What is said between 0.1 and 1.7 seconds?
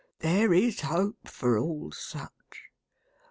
There is hope for